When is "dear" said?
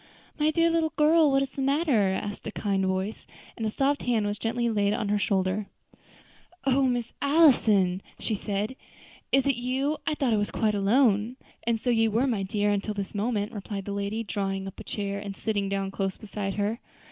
0.49-0.71, 12.41-12.71